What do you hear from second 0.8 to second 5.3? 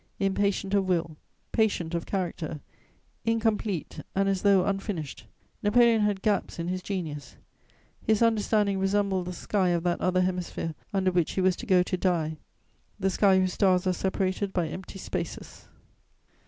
will, patient of character, incomplete and as though unfinished,